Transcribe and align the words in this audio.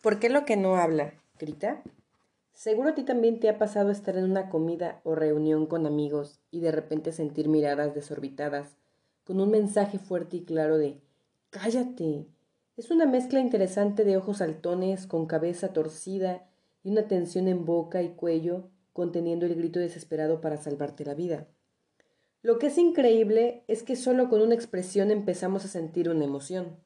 ¿Por 0.00 0.18
qué 0.18 0.30
lo 0.30 0.46
que 0.46 0.56
no 0.56 0.76
habla? 0.76 1.12
¿Grita? 1.38 1.82
Seguro 2.54 2.90
a 2.90 2.94
ti 2.94 3.02
también 3.02 3.38
te 3.38 3.50
ha 3.50 3.58
pasado 3.58 3.90
estar 3.90 4.16
en 4.16 4.24
una 4.24 4.48
comida 4.48 5.02
o 5.04 5.14
reunión 5.14 5.66
con 5.66 5.86
amigos 5.86 6.40
y 6.50 6.60
de 6.60 6.72
repente 6.72 7.12
sentir 7.12 7.48
miradas 7.48 7.94
desorbitadas, 7.94 8.78
con 9.24 9.40
un 9.40 9.50
mensaje 9.50 9.98
fuerte 9.98 10.38
y 10.38 10.44
claro 10.44 10.78
de 10.78 11.02
Cállate. 11.50 12.26
Es 12.78 12.90
una 12.90 13.04
mezcla 13.04 13.40
interesante 13.40 14.04
de 14.04 14.16
ojos 14.16 14.38
saltones, 14.38 15.06
con 15.06 15.26
cabeza 15.26 15.74
torcida 15.74 16.48
y 16.82 16.92
una 16.92 17.06
tensión 17.06 17.46
en 17.46 17.66
boca 17.66 18.00
y 18.00 18.14
cuello, 18.14 18.70
conteniendo 18.94 19.44
el 19.44 19.54
grito 19.54 19.80
desesperado 19.80 20.40
para 20.40 20.56
salvarte 20.56 21.04
la 21.04 21.12
vida. 21.12 21.46
Lo 22.40 22.58
que 22.58 22.68
es 22.68 22.78
increíble 22.78 23.64
es 23.68 23.82
que 23.82 23.96
solo 23.96 24.30
con 24.30 24.40
una 24.40 24.54
expresión 24.54 25.10
empezamos 25.10 25.66
a 25.66 25.68
sentir 25.68 26.08
una 26.08 26.24
emoción. 26.24 26.78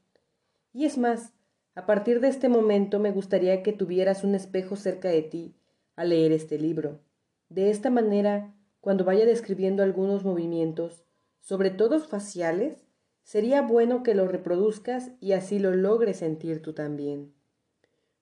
Y 0.72 0.84
es 0.84 0.98
más, 0.98 1.33
a 1.74 1.86
partir 1.86 2.20
de 2.20 2.28
este 2.28 2.48
momento 2.48 3.00
me 3.00 3.10
gustaría 3.10 3.62
que 3.62 3.72
tuvieras 3.72 4.22
un 4.22 4.34
espejo 4.34 4.76
cerca 4.76 5.08
de 5.08 5.22
ti 5.22 5.56
a 5.96 6.04
leer 6.04 6.32
este 6.32 6.58
libro. 6.58 7.00
De 7.48 7.70
esta 7.70 7.90
manera, 7.90 8.54
cuando 8.80 9.04
vaya 9.04 9.26
describiendo 9.26 9.82
algunos 9.82 10.24
movimientos, 10.24 11.04
sobre 11.40 11.70
todo 11.70 11.98
faciales, 12.00 12.86
sería 13.22 13.62
bueno 13.62 14.02
que 14.02 14.14
lo 14.14 14.28
reproduzcas 14.28 15.10
y 15.20 15.32
así 15.32 15.58
lo 15.58 15.74
logres 15.74 16.18
sentir 16.18 16.62
tú 16.62 16.74
también. 16.74 17.32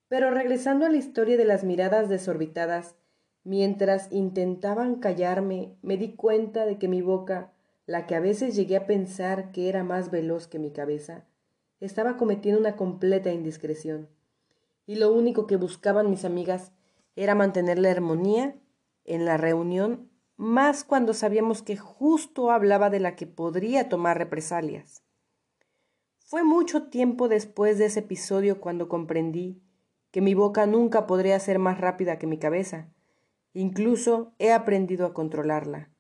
Pero 0.09 0.30
regresando 0.30 0.87
a 0.87 0.91
la 0.91 0.96
historia 0.96 1.37
de 1.37 1.45
las 1.45 1.65
miradas 1.65 2.09
desorbitadas, 2.09 2.96
mientras 3.45 4.10
intentaban 4.12 4.96
callarme, 4.96 5.77
me 5.82 5.96
di 5.96 6.15
cuenta 6.15 6.65
de 6.65 6.79
que 6.79 6.88
mi 6.88 7.02
boca, 7.02 7.52
la 7.87 8.07
que 8.07 8.15
a 8.15 8.21
veces 8.21 8.55
llegué 8.55 8.77
a 8.77 8.87
pensar 8.87 9.52
que 9.52 9.69
era 9.69 9.84
más 9.84 10.10
veloz 10.10 10.46
que 10.46 10.59
mi 10.59 10.71
cabeza, 10.71 11.24
estaba 11.86 12.16
cometiendo 12.16 12.60
una 12.60 12.77
completa 12.77 13.32
indiscreción. 13.32 14.09
Y 14.86 14.96
lo 14.96 15.12
único 15.12 15.46
que 15.46 15.56
buscaban 15.56 16.10
mis 16.10 16.24
amigas 16.24 16.73
era 17.16 17.34
mantener 17.34 17.78
la 17.78 17.90
armonía 17.90 18.57
en 19.04 19.24
la 19.24 19.37
reunión, 19.37 20.10
más 20.37 20.84
cuando 20.84 21.12
sabíamos 21.12 21.62
que 21.62 21.76
justo 21.76 22.51
hablaba 22.51 22.88
de 22.90 23.01
la 23.01 23.16
que 23.16 23.26
podría 23.26 23.88
tomar 23.88 24.18
represalias. 24.18 25.02
Fue 26.18 26.45
mucho 26.45 26.84
tiempo 26.84 27.29
después 27.29 27.79
de 27.79 27.87
ese 27.87 28.01
episodio 28.01 28.60
cuando 28.60 28.88
comprendí 28.88 29.60
que 30.10 30.20
mi 30.20 30.35
boca 30.35 30.66
nunca 30.66 31.07
podría 31.07 31.38
ser 31.40 31.59
más 31.59 31.79
rápida 31.80 32.18
que 32.18 32.26
mi 32.26 32.38
cabeza. 32.38 32.88
Incluso 33.54 34.32
he 34.38 34.52
aprendido 34.52 35.04
a 35.04 35.14
controlarla. 35.14 35.90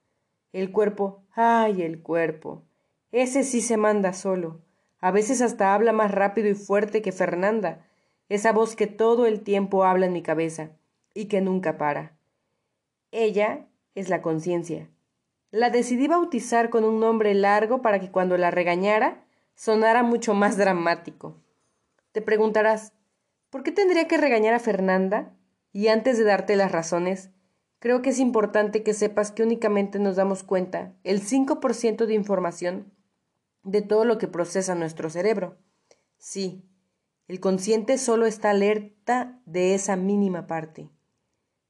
El 0.52 0.70
cuerpo, 0.70 1.24
ay, 1.32 1.82
el 1.82 2.02
cuerpo. 2.02 2.62
Ese 3.10 3.42
sí 3.42 3.60
se 3.60 3.76
manda 3.76 4.12
solo. 4.12 4.60
A 5.02 5.10
veces 5.10 5.42
hasta 5.42 5.74
habla 5.74 5.92
más 5.92 6.12
rápido 6.12 6.48
y 6.48 6.54
fuerte 6.54 7.02
que 7.02 7.10
Fernanda, 7.10 7.84
esa 8.28 8.52
voz 8.52 8.76
que 8.76 8.86
todo 8.86 9.26
el 9.26 9.40
tiempo 9.40 9.84
habla 9.84 10.06
en 10.06 10.12
mi 10.12 10.22
cabeza 10.22 10.70
y 11.12 11.26
que 11.26 11.40
nunca 11.40 11.76
para. 11.76 12.16
Ella 13.10 13.66
es 13.96 14.08
la 14.08 14.22
conciencia. 14.22 14.88
La 15.50 15.70
decidí 15.70 16.06
bautizar 16.06 16.70
con 16.70 16.84
un 16.84 17.00
nombre 17.00 17.34
largo 17.34 17.82
para 17.82 17.98
que 17.98 18.12
cuando 18.12 18.38
la 18.38 18.52
regañara 18.52 19.24
sonara 19.56 20.04
mucho 20.04 20.34
más 20.34 20.56
dramático. 20.56 21.36
Te 22.12 22.22
preguntarás, 22.22 22.92
¿por 23.50 23.64
qué 23.64 23.72
tendría 23.72 24.06
que 24.06 24.18
regañar 24.18 24.54
a 24.54 24.60
Fernanda? 24.60 25.34
Y 25.72 25.88
antes 25.88 26.16
de 26.16 26.22
darte 26.24 26.54
las 26.54 26.70
razones, 26.70 27.30
creo 27.80 28.02
que 28.02 28.10
es 28.10 28.20
importante 28.20 28.84
que 28.84 28.94
sepas 28.94 29.32
que 29.32 29.42
únicamente 29.42 29.98
nos 29.98 30.14
damos 30.14 30.44
cuenta 30.44 30.92
el 31.02 31.22
5% 31.22 32.06
de 32.06 32.14
información 32.14 32.92
de 33.62 33.82
todo 33.82 34.04
lo 34.04 34.18
que 34.18 34.28
procesa 34.28 34.74
nuestro 34.74 35.10
cerebro. 35.10 35.58
Sí, 36.18 36.64
el 37.28 37.40
consciente 37.40 37.98
solo 37.98 38.26
está 38.26 38.50
alerta 38.50 39.40
de 39.46 39.74
esa 39.74 39.96
mínima 39.96 40.46
parte. 40.46 40.90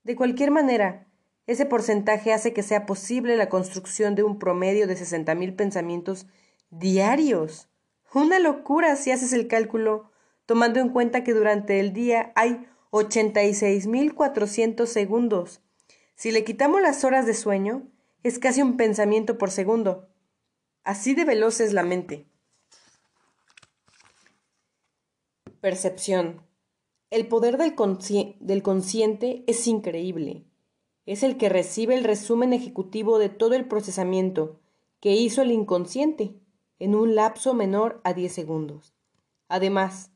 De 0.02 0.16
cualquier 0.16 0.50
manera, 0.50 1.06
ese 1.46 1.66
porcentaje 1.66 2.32
hace 2.32 2.52
que 2.52 2.62
sea 2.62 2.86
posible 2.86 3.36
la 3.36 3.48
construcción 3.48 4.14
de 4.14 4.22
un 4.22 4.38
promedio 4.38 4.86
de 4.86 4.96
60.000 4.96 5.56
pensamientos 5.56 6.26
diarios. 6.70 7.68
Una 8.14 8.38
locura 8.38 8.96
si 8.96 9.10
haces 9.10 9.32
el 9.32 9.48
cálculo, 9.48 10.10
tomando 10.46 10.80
en 10.80 10.88
cuenta 10.88 11.24
que 11.24 11.34
durante 11.34 11.80
el 11.80 11.92
día 11.92 12.32
hay 12.34 12.66
86.400 12.90 14.86
segundos. 14.86 15.62
Si 16.14 16.30
le 16.30 16.44
quitamos 16.44 16.82
las 16.82 17.04
horas 17.04 17.26
de 17.26 17.34
sueño, 17.34 17.88
es 18.22 18.38
casi 18.38 18.62
un 18.62 18.76
pensamiento 18.76 19.38
por 19.38 19.50
segundo. 19.50 20.08
Así 20.84 21.14
de 21.14 21.24
veloz 21.24 21.60
es 21.60 21.72
la 21.72 21.84
mente. 21.84 22.26
Percepción. 25.60 26.42
El 27.10 27.28
poder 27.28 27.56
del, 27.56 28.62
consciente 28.62 29.44
es 29.46 29.68
increíble. 29.68 30.44
Es 31.06 31.22
el 31.22 31.36
que 31.36 31.48
recibe 31.48 31.94
el 31.94 32.02
resumen 32.02 32.52
ejecutivo 32.52 33.20
de 33.20 33.28
todo 33.28 33.54
el 33.54 33.68
procesamiento 33.68 34.58
que 34.98 35.12
hizo 35.12 35.42
el 35.42 35.52
inconsciente 35.52 36.34
en 36.80 36.96
un 36.96 37.14
lapso 37.14 37.54
menor 37.54 38.00
a 38.02 38.12
10 38.12 38.32
segundos. 38.32 38.92
Además, 39.48 40.10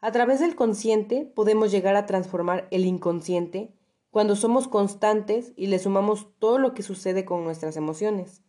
a 0.00 0.12
través 0.12 0.38
del 0.38 0.54
consciente 0.54 1.24
podemos 1.24 1.72
llegar 1.72 1.96
a 1.96 2.06
transformar 2.06 2.68
el 2.70 2.84
inconsciente 2.84 3.72
cuando 4.10 4.36
somos 4.36 4.68
constantes 4.68 5.52
y 5.56 5.66
le 5.66 5.80
sumamos 5.80 6.28
todo 6.38 6.58
lo 6.58 6.74
que 6.74 6.84
sucede 6.84 7.24
con 7.24 7.42
nuestras 7.42 7.76
emociones. 7.76 8.45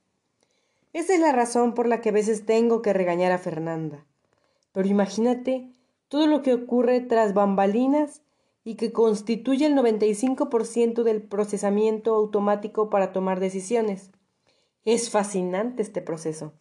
Esa 0.98 1.14
es 1.14 1.20
la 1.20 1.32
razón 1.32 1.76
por 1.76 1.88
la 1.88 2.02
que 2.02 2.10
a 2.10 2.12
veces 2.12 2.48
tengo 2.48 2.82
que 2.82 2.92
regañar 2.92 3.32
a 3.32 3.38
Fernanda. 3.38 4.04
Pero 4.72 4.88
imagínate 4.88 5.70
todo 6.08 6.26
lo 6.26 6.42
que 6.42 6.56
ocurre 6.56 7.02
tras 7.02 7.36
bambalinas 7.36 8.24
y 8.64 8.78
que 8.78 8.92
constituye 8.92 9.68
el 9.68 9.76
95% 9.76 11.04
del 11.04 11.22
procesamiento 11.22 12.16
automático 12.16 12.90
para 12.90 13.12
tomar 13.12 13.40
decisiones. 13.40 14.10
Es 14.86 15.12
fascinante 15.12 15.84
este 15.84 16.02
proceso. 16.02 16.54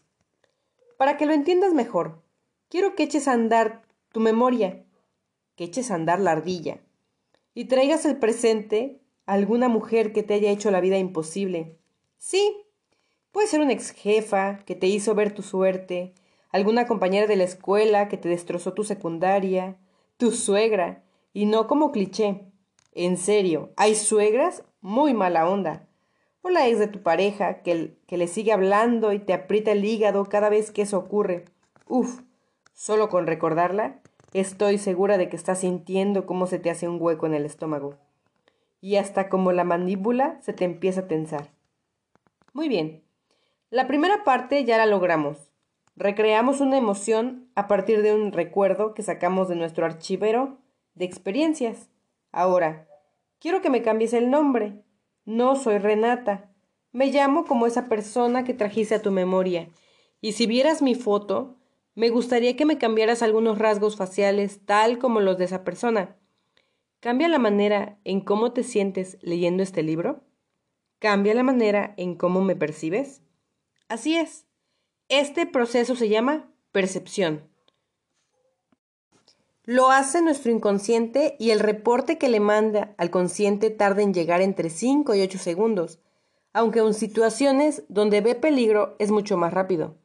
Para 0.98 1.16
que 1.16 1.24
lo 1.24 1.32
entiendas 1.32 1.72
mejor, 1.72 2.22
quiero 2.68 2.94
que 2.94 3.04
eches 3.04 3.28
a 3.28 3.32
andar 3.32 3.84
tu 4.12 4.20
memoria, 4.20 4.84
que 5.54 5.64
eches 5.64 5.90
a 5.90 5.94
andar 5.94 6.20
la 6.20 6.32
ardilla, 6.32 6.82
y 7.54 7.68
traigas 7.68 8.04
al 8.04 8.18
presente 8.18 9.00
a 9.24 9.32
alguna 9.32 9.70
mujer 9.70 10.12
que 10.12 10.22
te 10.22 10.34
haya 10.34 10.50
hecho 10.50 10.70
la 10.70 10.82
vida 10.82 10.98
imposible. 10.98 11.78
Sí, 12.18 12.65
puede 13.36 13.48
ser 13.48 13.60
una 13.60 13.74
ex 13.74 13.90
jefa 13.90 14.60
que 14.64 14.74
te 14.74 14.86
hizo 14.86 15.14
ver 15.14 15.34
tu 15.34 15.42
suerte, 15.42 16.14
alguna 16.52 16.86
compañera 16.86 17.26
de 17.26 17.36
la 17.36 17.44
escuela 17.44 18.08
que 18.08 18.16
te 18.16 18.30
destrozó 18.30 18.72
tu 18.72 18.82
secundaria, 18.82 19.76
tu 20.16 20.30
suegra, 20.30 21.02
y 21.34 21.44
no 21.44 21.66
como 21.66 21.92
cliché. 21.92 22.46
En 22.92 23.18
serio, 23.18 23.74
hay 23.76 23.94
suegras 23.94 24.64
muy 24.80 25.12
mala 25.12 25.46
onda. 25.46 25.86
O 26.40 26.48
la 26.48 26.66
ex 26.66 26.78
de 26.78 26.86
tu 26.86 27.02
pareja 27.02 27.60
que, 27.60 27.98
que 28.06 28.16
le 28.16 28.26
sigue 28.26 28.54
hablando 28.54 29.12
y 29.12 29.18
te 29.18 29.34
aprieta 29.34 29.72
el 29.72 29.84
hígado 29.84 30.24
cada 30.24 30.48
vez 30.48 30.70
que 30.70 30.80
eso 30.80 30.96
ocurre. 30.96 31.44
Uf, 31.86 32.22
solo 32.72 33.10
con 33.10 33.26
recordarla, 33.26 34.00
estoy 34.32 34.78
segura 34.78 35.18
de 35.18 35.28
que 35.28 35.36
estás 35.36 35.60
sintiendo 35.60 36.24
cómo 36.24 36.46
se 36.46 36.58
te 36.58 36.70
hace 36.70 36.88
un 36.88 36.96
hueco 36.98 37.26
en 37.26 37.34
el 37.34 37.44
estómago. 37.44 37.96
Y 38.80 38.96
hasta 38.96 39.28
como 39.28 39.52
la 39.52 39.64
mandíbula 39.64 40.40
se 40.40 40.54
te 40.54 40.64
empieza 40.64 41.00
a 41.00 41.06
tensar. 41.06 41.50
Muy 42.54 42.70
bien. 42.70 43.05
La 43.70 43.88
primera 43.88 44.22
parte 44.22 44.64
ya 44.64 44.78
la 44.78 44.86
logramos. 44.86 45.50
Recreamos 45.96 46.60
una 46.60 46.78
emoción 46.78 47.50
a 47.56 47.66
partir 47.66 48.00
de 48.02 48.14
un 48.14 48.30
recuerdo 48.30 48.94
que 48.94 49.02
sacamos 49.02 49.48
de 49.48 49.56
nuestro 49.56 49.84
archivero 49.84 50.58
de 50.94 51.04
experiencias. 51.04 51.90
Ahora, 52.30 52.86
quiero 53.40 53.62
que 53.62 53.70
me 53.70 53.82
cambies 53.82 54.12
el 54.12 54.30
nombre. 54.30 54.84
No 55.24 55.56
soy 55.56 55.78
Renata. 55.78 56.48
Me 56.92 57.06
llamo 57.06 57.44
como 57.44 57.66
esa 57.66 57.88
persona 57.88 58.44
que 58.44 58.54
trajiste 58.54 58.94
a 58.94 59.02
tu 59.02 59.10
memoria. 59.10 59.68
Y 60.20 60.32
si 60.32 60.46
vieras 60.46 60.80
mi 60.80 60.94
foto, 60.94 61.56
me 61.96 62.08
gustaría 62.08 62.54
que 62.54 62.66
me 62.66 62.78
cambiaras 62.78 63.20
algunos 63.20 63.58
rasgos 63.58 63.96
faciales 63.96 64.64
tal 64.64 65.00
como 65.00 65.20
los 65.20 65.38
de 65.38 65.46
esa 65.46 65.64
persona. 65.64 66.14
¿Cambia 67.00 67.26
la 67.26 67.40
manera 67.40 67.98
en 68.04 68.20
cómo 68.20 68.52
te 68.52 68.62
sientes 68.62 69.18
leyendo 69.22 69.64
este 69.64 69.82
libro? 69.82 70.22
¿Cambia 71.00 71.34
la 71.34 71.42
manera 71.42 71.94
en 71.96 72.14
cómo 72.14 72.42
me 72.42 72.54
percibes? 72.54 73.25
Así 73.88 74.16
es. 74.16 74.46
Este 75.08 75.46
proceso 75.46 75.94
se 75.94 76.08
llama 76.08 76.50
percepción. 76.72 77.48
Lo 79.64 79.90
hace 79.90 80.22
nuestro 80.22 80.50
inconsciente 80.50 81.36
y 81.38 81.50
el 81.50 81.60
reporte 81.60 82.18
que 82.18 82.28
le 82.28 82.40
manda 82.40 82.94
al 82.98 83.10
consciente 83.10 83.70
tarda 83.70 84.02
en 84.02 84.12
llegar 84.12 84.40
entre 84.40 84.70
5 84.70 85.14
y 85.14 85.22
8 85.22 85.38
segundos, 85.38 86.00
aunque 86.52 86.80
en 86.80 86.94
situaciones 86.94 87.84
donde 87.88 88.20
ve 88.20 88.34
peligro 88.34 88.96
es 88.98 89.10
mucho 89.10 89.36
más 89.36 89.52
rápido. 89.52 89.96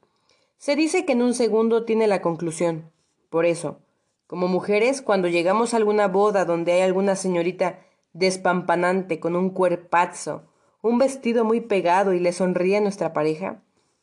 Se 0.57 0.75
dice 0.75 1.05
que 1.05 1.13
en 1.13 1.23
un 1.23 1.33
segundo 1.33 1.85
tiene 1.85 2.07
la 2.07 2.21
conclusión. 2.21 2.91
Por 3.29 3.45
eso, 3.45 3.79
como 4.27 4.47
mujeres, 4.47 5.01
cuando 5.01 5.27
llegamos 5.27 5.73
a 5.73 5.77
alguna 5.77 6.07
boda 6.07 6.45
donde 6.45 6.73
hay 6.73 6.81
alguna 6.81 7.15
señorita 7.15 7.79
despampanante 8.13 9.19
con 9.19 9.35
un 9.35 9.49
cuerpazo, 9.49 10.43
un 10.83 10.99
vestido 10.99 11.45
muy 11.45 11.61
pegado 11.61 12.13
y 12.13 12.19
le 12.19 12.31
sonríe 12.31 12.77
a 12.77 12.81
nuestra 12.81 13.13
pareja, 13.13 13.61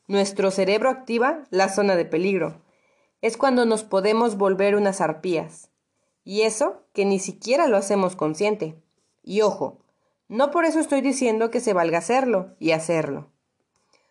nuestro 0.09 0.49
cerebro 0.49 0.89
activa 0.89 1.43
la 1.51 1.69
zona 1.69 1.95
de 1.95 2.03
peligro. 2.03 2.63
Es 3.21 3.37
cuando 3.37 3.65
nos 3.65 3.83
podemos 3.83 4.37
volver 4.37 4.75
unas 4.75 5.01
arpías. 5.01 5.69
Y 6.23 6.41
eso 6.41 6.83
que 6.93 7.05
ni 7.05 7.19
siquiera 7.19 7.67
lo 7.67 7.77
hacemos 7.77 8.15
consciente. 8.15 8.81
Y 9.21 9.41
ojo, 9.41 9.85
no 10.27 10.49
por 10.49 10.65
eso 10.65 10.79
estoy 10.79 11.01
diciendo 11.01 11.51
que 11.51 11.59
se 11.59 11.73
valga 11.73 11.99
hacerlo 11.99 12.55
y 12.57 12.71
hacerlo. 12.71 13.31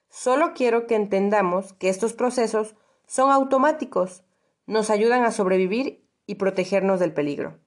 Solo 0.08 0.52
quiero 0.54 0.86
que 0.86 0.94
entendamos 0.94 1.72
que 1.72 1.88
estos 1.88 2.12
procesos 2.12 2.76
son 3.08 3.32
automáticos, 3.32 4.22
nos 4.66 4.90
ayudan 4.90 5.24
a 5.24 5.32
sobrevivir 5.32 6.06
y 6.26 6.36
protegernos 6.36 7.00
del 7.00 7.12
peligro. 7.12 7.58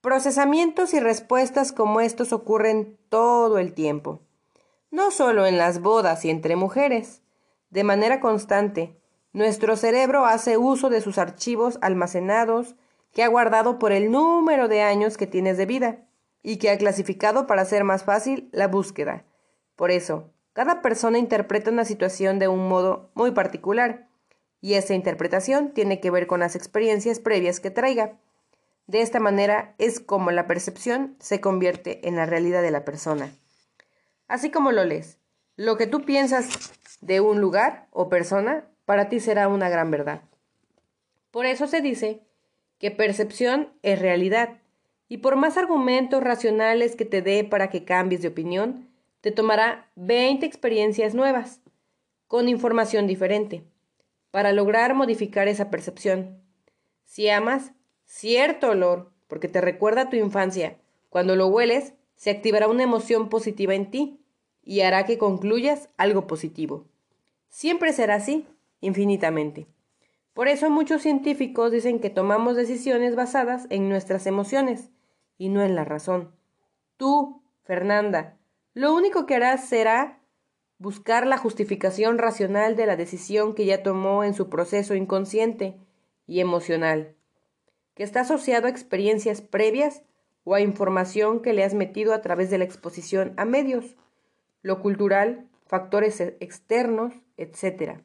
Procesamientos 0.00 0.94
y 0.94 1.00
respuestas 1.00 1.72
como 1.72 2.00
estos 2.00 2.32
ocurren 2.32 2.98
todo 3.10 3.58
el 3.58 3.74
tiempo, 3.74 4.22
no 4.90 5.10
solo 5.10 5.46
en 5.46 5.58
las 5.58 5.80
bodas 5.80 6.24
y 6.24 6.30
entre 6.30 6.56
mujeres, 6.56 7.22
de 7.70 7.84
manera 7.84 8.20
constante. 8.20 8.96
Nuestro 9.32 9.76
cerebro 9.76 10.26
hace 10.26 10.56
uso 10.56 10.90
de 10.90 11.00
sus 11.00 11.18
archivos 11.18 11.78
almacenados 11.80 12.74
que 13.12 13.22
ha 13.22 13.28
guardado 13.28 13.78
por 13.78 13.92
el 13.92 14.10
número 14.10 14.68
de 14.68 14.82
años 14.82 15.16
que 15.16 15.26
tienes 15.26 15.56
de 15.56 15.66
vida 15.66 15.98
y 16.42 16.56
que 16.56 16.70
ha 16.70 16.78
clasificado 16.78 17.46
para 17.46 17.62
hacer 17.62 17.84
más 17.84 18.04
fácil 18.04 18.48
la 18.52 18.66
búsqueda. 18.66 19.24
Por 19.76 19.90
eso, 19.90 20.32
cada 20.52 20.82
persona 20.82 21.18
interpreta 21.18 21.70
una 21.70 21.84
situación 21.84 22.38
de 22.38 22.48
un 22.48 22.68
modo 22.68 23.10
muy 23.14 23.30
particular, 23.30 24.08
y 24.60 24.74
esa 24.74 24.94
interpretación 24.94 25.72
tiene 25.72 26.00
que 26.00 26.10
ver 26.10 26.26
con 26.26 26.40
las 26.40 26.54
experiencias 26.54 27.18
previas 27.18 27.60
que 27.60 27.70
traiga. 27.70 28.18
De 28.86 29.00
esta 29.00 29.20
manera 29.20 29.74
es 29.78 30.00
como 30.00 30.32
la 30.32 30.46
percepción 30.46 31.16
se 31.18 31.40
convierte 31.40 32.06
en 32.06 32.16
la 32.16 32.26
realidad 32.26 32.60
de 32.60 32.70
la 32.70 32.84
persona. 32.84 33.32
Así 34.30 34.50
como 34.52 34.70
lo 34.70 34.84
lees, 34.84 35.18
lo 35.56 35.76
que 35.76 35.88
tú 35.88 36.02
piensas 36.02 36.72
de 37.00 37.20
un 37.20 37.40
lugar 37.40 37.88
o 37.90 38.08
persona 38.08 38.64
para 38.84 39.08
ti 39.08 39.18
será 39.18 39.48
una 39.48 39.68
gran 39.68 39.90
verdad. 39.90 40.22
Por 41.32 41.46
eso 41.46 41.66
se 41.66 41.80
dice 41.80 42.22
que 42.78 42.92
percepción 42.92 43.72
es 43.82 43.98
realidad, 43.98 44.58
y 45.08 45.16
por 45.16 45.34
más 45.34 45.56
argumentos 45.56 46.22
racionales 46.22 46.94
que 46.94 47.04
te 47.04 47.22
dé 47.22 47.42
para 47.42 47.70
que 47.70 47.84
cambies 47.84 48.22
de 48.22 48.28
opinión, 48.28 48.88
te 49.20 49.32
tomará 49.32 49.90
20 49.96 50.46
experiencias 50.46 51.12
nuevas, 51.12 51.60
con 52.28 52.48
información 52.48 53.08
diferente, 53.08 53.64
para 54.30 54.52
lograr 54.52 54.94
modificar 54.94 55.48
esa 55.48 55.70
percepción. 55.70 56.40
Si 57.02 57.28
amas 57.28 57.72
cierto 58.04 58.70
olor, 58.70 59.10
porque 59.26 59.48
te 59.48 59.60
recuerda 59.60 60.02
a 60.02 60.08
tu 60.08 60.14
infancia, 60.14 60.76
cuando 61.08 61.34
lo 61.34 61.48
hueles, 61.48 61.94
se 62.14 62.30
activará 62.30 62.68
una 62.68 62.84
emoción 62.84 63.28
positiva 63.28 63.74
en 63.74 63.90
ti 63.90 64.19
y 64.62 64.80
hará 64.80 65.04
que 65.04 65.18
concluyas 65.18 65.88
algo 65.96 66.26
positivo. 66.26 66.86
Siempre 67.48 67.92
será 67.92 68.16
así, 68.16 68.46
infinitamente. 68.80 69.66
Por 70.32 70.48
eso 70.48 70.70
muchos 70.70 71.02
científicos 71.02 71.72
dicen 71.72 72.00
que 72.00 72.10
tomamos 72.10 72.56
decisiones 72.56 73.16
basadas 73.16 73.66
en 73.70 73.88
nuestras 73.88 74.26
emociones 74.26 74.90
y 75.36 75.48
no 75.48 75.62
en 75.62 75.74
la 75.74 75.84
razón. 75.84 76.32
Tú, 76.96 77.42
Fernanda, 77.64 78.38
lo 78.74 78.94
único 78.94 79.26
que 79.26 79.34
harás 79.34 79.68
será 79.68 80.20
buscar 80.78 81.26
la 81.26 81.36
justificación 81.36 82.18
racional 82.18 82.76
de 82.76 82.86
la 82.86 82.96
decisión 82.96 83.54
que 83.54 83.66
ya 83.66 83.82
tomó 83.82 84.24
en 84.24 84.32
su 84.32 84.48
proceso 84.48 84.94
inconsciente 84.94 85.76
y 86.26 86.40
emocional, 86.40 87.16
que 87.94 88.02
está 88.02 88.20
asociado 88.20 88.66
a 88.66 88.70
experiencias 88.70 89.42
previas 89.42 90.02
o 90.44 90.54
a 90.54 90.60
información 90.60 91.40
que 91.40 91.52
le 91.52 91.64
has 91.64 91.74
metido 91.74 92.14
a 92.14 92.22
través 92.22 92.48
de 92.48 92.58
la 92.58 92.64
exposición 92.64 93.34
a 93.36 93.44
medios, 93.44 93.96
lo 94.62 94.80
cultural, 94.80 95.48
factores 95.66 96.20
externos, 96.20 97.14
etc. 97.36 98.00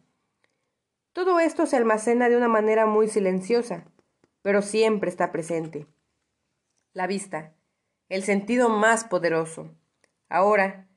Todo 1.13 1.39
esto 1.39 1.65
se 1.65 1.77
almacena 1.77 2.29
de 2.29 2.37
una 2.37 2.47
manera 2.47 2.85
muy 2.85 3.07
silenciosa, 3.07 3.85
pero 4.41 4.61
siempre 4.61 5.09
está 5.09 5.31
presente. 5.31 5.87
La 6.93 7.07
vista, 7.07 7.53
el 8.09 8.23
sentido 8.23 8.69
más 8.69 9.03
poderoso. 9.03 9.71
Ahora, 10.29 10.87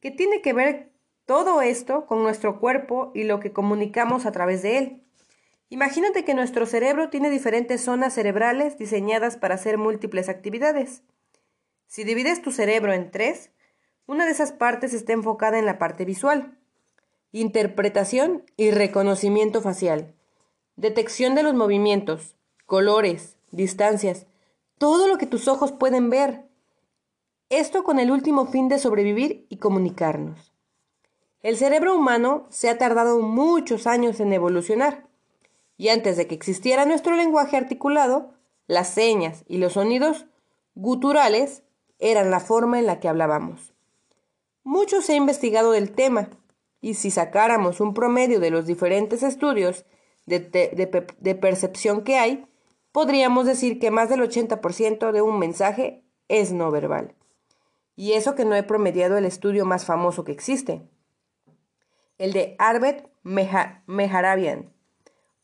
¿qué 0.00 0.10
tiene 0.10 0.42
que 0.42 0.52
ver 0.52 0.92
todo 1.24 1.62
esto 1.62 2.06
con 2.06 2.22
nuestro 2.22 2.60
cuerpo 2.60 3.10
y 3.14 3.24
lo 3.24 3.40
que 3.40 3.52
comunicamos 3.52 4.26
a 4.26 4.32
través 4.32 4.62
de 4.62 4.78
él? 4.78 5.02
Imagínate 5.70 6.24
que 6.24 6.34
nuestro 6.34 6.66
cerebro 6.66 7.08
tiene 7.08 7.30
diferentes 7.30 7.80
zonas 7.80 8.12
cerebrales 8.12 8.76
diseñadas 8.76 9.38
para 9.38 9.54
hacer 9.54 9.78
múltiples 9.78 10.28
actividades. 10.28 11.02
Si 11.86 12.04
divides 12.04 12.42
tu 12.42 12.52
cerebro 12.52 12.92
en 12.92 13.10
tres, 13.10 13.50
una 14.06 14.26
de 14.26 14.32
esas 14.32 14.52
partes 14.52 14.94
está 14.94 15.12
enfocada 15.12 15.58
en 15.58 15.66
la 15.66 15.78
parte 15.78 16.04
visual, 16.04 16.58
interpretación 17.30 18.44
y 18.56 18.70
reconocimiento 18.70 19.62
facial, 19.62 20.14
detección 20.76 21.34
de 21.34 21.42
los 21.42 21.54
movimientos, 21.54 22.36
colores, 22.66 23.36
distancias, 23.50 24.26
todo 24.78 25.06
lo 25.06 25.18
que 25.18 25.26
tus 25.26 25.48
ojos 25.48 25.72
pueden 25.72 26.10
ver. 26.10 26.48
Esto 27.48 27.84
con 27.84 27.98
el 27.98 28.10
último 28.10 28.46
fin 28.46 28.68
de 28.68 28.78
sobrevivir 28.78 29.46
y 29.48 29.58
comunicarnos. 29.58 30.52
El 31.42 31.56
cerebro 31.56 31.96
humano 31.96 32.46
se 32.50 32.70
ha 32.70 32.78
tardado 32.78 33.20
muchos 33.20 33.86
años 33.86 34.20
en 34.20 34.32
evolucionar, 34.32 35.06
y 35.76 35.88
antes 35.88 36.16
de 36.16 36.26
que 36.26 36.34
existiera 36.34 36.84
nuestro 36.84 37.16
lenguaje 37.16 37.56
articulado, 37.56 38.34
las 38.66 38.88
señas 38.88 39.44
y 39.48 39.58
los 39.58 39.74
sonidos 39.74 40.26
guturales 40.74 41.62
eran 41.98 42.30
la 42.30 42.40
forma 42.40 42.78
en 42.78 42.86
la 42.86 43.00
que 43.00 43.08
hablábamos. 43.08 43.71
Mucho 44.64 45.02
se 45.02 45.14
ha 45.14 45.16
investigado 45.16 45.72
del 45.72 45.92
tema, 45.92 46.30
y 46.80 46.94
si 46.94 47.10
sacáramos 47.10 47.80
un 47.80 47.94
promedio 47.94 48.40
de 48.40 48.50
los 48.50 48.66
diferentes 48.66 49.22
estudios 49.22 49.86
de, 50.26 51.38
percepción 51.40 52.02
que 52.02 52.18
hay, 52.18 52.46
podríamos 52.90 53.46
decir 53.46 53.78
que 53.78 53.90
más 53.90 54.08
del 54.08 54.20
80% 54.20 55.12
de 55.12 55.22
un 55.22 55.38
mensaje 55.38 56.04
es 56.28 56.52
no 56.52 56.70
verbal. 56.70 57.14
Y 57.94 58.12
eso 58.12 58.34
que 58.34 58.44
no 58.44 58.54
he 58.54 58.62
promediado 58.62 59.16
el 59.16 59.24
estudio 59.24 59.64
más 59.64 59.84
famoso 59.84 60.24
que 60.24 60.32
existe, 60.32 60.82
el 62.18 62.32
de 62.32 62.56
Arbet 62.58 63.10
Meharabian, 63.22 64.72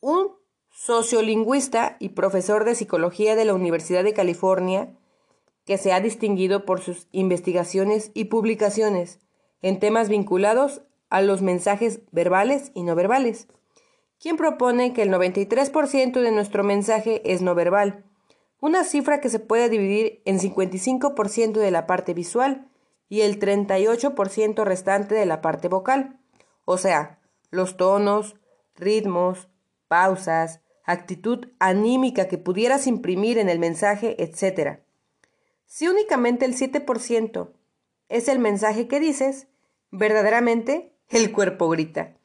un 0.00 0.36
sociolingüista 0.70 1.96
y 1.98 2.10
profesor 2.10 2.64
de 2.64 2.74
psicología 2.74 3.36
de 3.36 3.44
la 3.44 3.54
Universidad 3.54 4.04
de 4.04 4.14
California, 4.14 4.97
que 5.68 5.76
se 5.76 5.92
ha 5.92 6.00
distinguido 6.00 6.64
por 6.64 6.80
sus 6.80 7.08
investigaciones 7.12 8.10
y 8.14 8.24
publicaciones 8.24 9.20
en 9.60 9.78
temas 9.78 10.08
vinculados 10.08 10.80
a 11.10 11.20
los 11.20 11.42
mensajes 11.42 12.00
verbales 12.10 12.72
y 12.72 12.84
no 12.84 12.94
verbales, 12.94 13.48
quien 14.18 14.38
propone 14.38 14.94
que 14.94 15.02
el 15.02 15.10
93% 15.10 16.22
de 16.22 16.30
nuestro 16.30 16.64
mensaje 16.64 17.20
es 17.30 17.42
no 17.42 17.54
verbal, 17.54 18.06
una 18.60 18.82
cifra 18.82 19.20
que 19.20 19.28
se 19.28 19.40
puede 19.40 19.68
dividir 19.68 20.22
en 20.24 20.38
55% 20.38 21.58
de 21.58 21.70
la 21.70 21.86
parte 21.86 22.14
visual 22.14 22.70
y 23.10 23.20
el 23.20 23.38
38% 23.38 24.64
restante 24.64 25.16
de 25.16 25.26
la 25.26 25.42
parte 25.42 25.68
vocal, 25.68 26.18
o 26.64 26.78
sea, 26.78 27.20
los 27.50 27.76
tonos, 27.76 28.36
ritmos, 28.74 29.50
pausas, 29.86 30.62
actitud 30.84 31.48
anímica 31.58 32.26
que 32.26 32.38
pudieras 32.38 32.86
imprimir 32.86 33.36
en 33.36 33.50
el 33.50 33.58
mensaje, 33.58 34.16
etc. 34.22 34.87
Si 35.68 35.86
únicamente 35.86 36.46
el 36.46 36.56
7% 36.56 37.50
es 38.08 38.28
el 38.28 38.38
mensaje 38.38 38.88
que 38.88 39.00
dices, 39.00 39.48
verdaderamente 39.90 40.92
el 41.10 41.30
cuerpo 41.30 41.68
grita. 41.68 42.16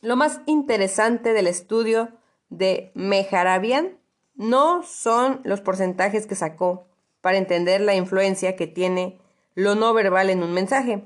Lo 0.00 0.16
más 0.16 0.40
interesante 0.46 1.32
del 1.32 1.46
estudio 1.46 2.10
de 2.48 2.90
Meharabian 2.94 3.96
no 4.34 4.82
son 4.82 5.40
los 5.44 5.60
porcentajes 5.60 6.26
que 6.26 6.34
sacó 6.34 6.88
para 7.20 7.38
entender 7.38 7.80
la 7.80 7.94
influencia 7.94 8.56
que 8.56 8.66
tiene 8.66 9.20
lo 9.54 9.76
no 9.76 9.94
verbal 9.94 10.30
en 10.30 10.42
un 10.42 10.52
mensaje. 10.52 11.04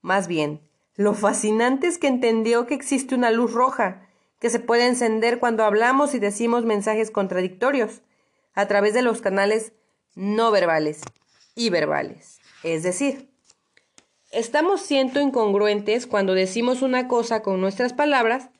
Más 0.00 0.28
bien, 0.28 0.62
lo 0.94 1.12
fascinante 1.12 1.88
es 1.88 1.98
que 1.98 2.06
entendió 2.06 2.66
que 2.66 2.74
existe 2.74 3.14
una 3.14 3.30
luz 3.30 3.52
roja 3.52 4.08
que 4.38 4.48
se 4.48 4.60
puede 4.60 4.86
encender 4.86 5.40
cuando 5.40 5.64
hablamos 5.64 6.14
y 6.14 6.18
decimos 6.18 6.64
mensajes 6.64 7.10
contradictorios 7.10 8.00
a 8.54 8.66
través 8.66 8.94
de 8.94 9.02
los 9.02 9.20
canales 9.20 9.72
no 10.18 10.50
verbales 10.50 11.00
y 11.54 11.70
verbales. 11.70 12.40
Es 12.62 12.82
decir, 12.82 13.28
Estamos 14.30 14.82
siendo 14.82 15.22
incongruentes 15.22 16.06
cuando 16.06 16.34
decimos 16.34 16.82
una 16.82 17.08
cosa 17.08 17.40
con 17.40 17.62
nuestras 17.62 17.94
palabras, 17.94 18.50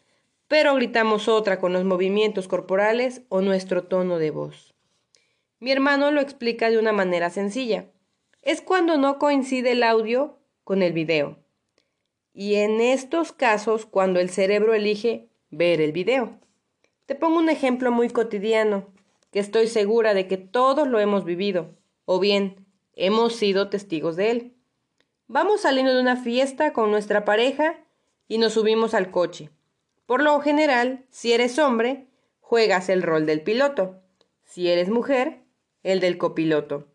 pero 0.49 0.75
gritamos 0.75 1.29
otra 1.29 1.61
con 1.61 1.75
los 1.75 1.85
movimientos 1.85 2.49
corporales 2.49 3.21
o 3.29 3.43
nuestro 3.43 3.85
tono 3.85 4.19
de 4.19 4.31
voz. 4.31 4.75
Mi 5.61 5.71
hermano 5.71 6.11
lo 6.11 6.23
explica 6.23 6.71
de 6.71 6.79
una 6.79 6.93
manera 6.93 7.29
sencilla. 7.29 7.85
Es 8.41 8.63
cuando 8.63 8.97
no 8.97 9.19
coincide 9.19 9.73
el 9.73 9.83
audio 9.83 10.39
con 10.65 10.83
el 10.83 10.95
video. 10.95 11.37
Y 12.33 12.55
en 12.55 12.81
estos 12.81 13.33
casos 13.33 13.85
cuando 13.85 14.21
el 14.21 14.31
cerebro 14.31 14.73
elige 14.73 15.29
ver 15.51 15.83
el 15.83 15.93
video. 15.93 16.39
Te 17.05 17.15
pongo 17.15 17.39
un 17.39 17.51
ejemplo 17.51 17.93
muy 17.93 18.09
cotidiano, 18.09 18.87
que 19.31 19.41
estoy 19.41 19.67
segura 19.67 20.15
de 20.15 20.27
que 20.27 20.37
todos 20.37 20.89
lo 20.89 21.01
hemos 21.01 21.25
vivido, 21.25 21.75
o 22.05 22.19
bien 22.19 22.67
hemos 22.95 23.35
sido 23.37 23.69
testigos 23.69 24.17
de 24.17 24.31
él. 24.31 24.55
Vamos 25.27 25.63
saliendo 25.63 25.95
de 25.95 26.01
una 26.01 26.17
fiesta 26.17 26.73
con 26.73 26.91
nuestra 26.91 27.25
pareja 27.25 27.85
y 28.29 28.39
nos 28.39 28.55
subimos 28.55 28.95
al 28.95 29.11
coche. 29.11 29.51
Por 30.07 30.23
lo 30.23 30.41
general, 30.41 31.05
si 31.11 31.33
eres 31.33 31.59
hombre, 31.59 32.07
juegas 32.41 32.89
el 32.89 33.03
rol 33.03 33.27
del 33.27 33.43
piloto. 33.43 33.97
Si 34.45 34.69
eres 34.69 34.89
mujer, 34.89 35.43
el 35.83 36.01
del 36.01 36.17
copiloto. 36.17 36.87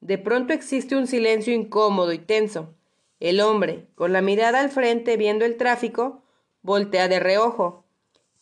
De 0.00 0.18
pronto 0.18 0.52
existe 0.52 0.96
un 0.96 1.06
silencio 1.06 1.54
incómodo 1.54 2.12
y 2.12 2.18
tenso. 2.18 2.74
El 3.20 3.40
hombre, 3.40 3.86
con 3.94 4.12
la 4.12 4.22
mirada 4.22 4.60
al 4.60 4.70
frente 4.70 5.16
viendo 5.16 5.44
el 5.44 5.56
tráfico, 5.56 6.22
voltea 6.62 7.08
de 7.08 7.20
reojo. 7.20 7.84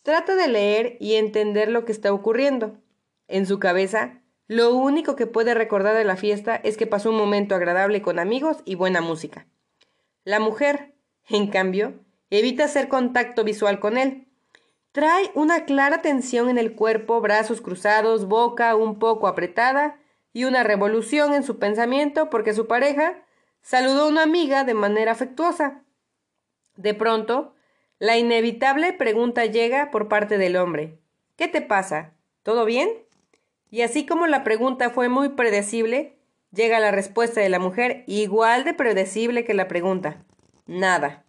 Trata 0.03 0.35
de 0.35 0.47
leer 0.47 0.97
y 0.99 1.15
entender 1.15 1.69
lo 1.69 1.85
que 1.85 1.91
está 1.91 2.13
ocurriendo. 2.13 2.77
En 3.27 3.45
su 3.45 3.59
cabeza, 3.59 4.21
lo 4.47 4.73
único 4.73 5.15
que 5.15 5.27
puede 5.27 5.53
recordar 5.53 5.95
de 5.95 6.05
la 6.05 6.15
fiesta 6.15 6.55
es 6.55 6.77
que 6.77 6.87
pasó 6.87 7.09
un 7.09 7.17
momento 7.17 7.55
agradable 7.55 8.01
con 8.01 8.19
amigos 8.19 8.57
y 8.63 8.75
buena 8.75 9.01
música. 9.01 9.47
La 10.23 10.39
mujer, 10.39 10.95
en 11.27 11.47
cambio, 11.47 11.99
evita 12.29 12.65
hacer 12.65 12.87
contacto 12.87 13.43
visual 13.43 13.79
con 13.79 13.97
él. 13.97 14.27
Trae 14.93 15.31
una 15.35 15.65
clara 15.65 16.01
tensión 16.01 16.49
en 16.49 16.57
el 16.57 16.75
cuerpo, 16.75 17.21
brazos 17.21 17.61
cruzados, 17.61 18.27
boca 18.27 18.75
un 18.75 18.99
poco 18.99 19.27
apretada 19.27 19.99
y 20.31 20.45
una 20.45 20.63
revolución 20.63 21.33
en 21.33 21.43
su 21.43 21.59
pensamiento 21.59 22.29
porque 22.29 22.53
su 22.53 22.67
pareja 22.67 23.25
saludó 23.61 24.03
a 24.03 24.07
una 24.07 24.23
amiga 24.23 24.63
de 24.63 24.73
manera 24.73 25.11
afectuosa. 25.11 25.83
De 26.75 26.93
pronto, 26.93 27.53
la 27.99 28.17
inevitable 28.17 28.93
pregunta 28.93 29.45
llega 29.45 29.91
por 29.91 30.07
parte 30.07 30.37
del 30.37 30.55
hombre. 30.55 30.99
¿Qué 31.35 31.47
te 31.47 31.61
pasa? 31.61 32.13
¿Todo 32.43 32.63
bien? 32.63 32.89
Y 33.69 33.81
así 33.81 34.05
como 34.05 34.27
la 34.27 34.43
pregunta 34.43 34.89
fue 34.89 35.09
muy 35.09 35.29
predecible, 35.29 36.17
llega 36.51 36.79
la 36.79 36.91
respuesta 36.91 37.41
de 37.41 37.49
la 37.49 37.59
mujer 37.59 38.03
igual 38.07 38.63
de 38.63 38.73
predecible 38.73 39.43
que 39.43 39.53
la 39.53 39.67
pregunta. 39.67 40.23
Nada. 40.65 41.23